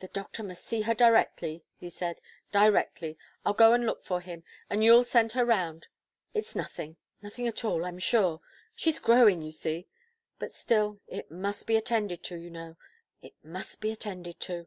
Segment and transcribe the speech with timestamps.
[0.00, 2.20] "The doctor must see her directly," he said,
[2.52, 3.16] "directly.
[3.42, 5.86] I'll go and look for him, and you'll send her round.
[6.34, 8.42] It's nothing nothing at all, I am sure;
[8.74, 9.86] she's growing, you see.
[10.38, 12.76] But still, it must be attended to, you know
[13.22, 14.66] it must be attended to."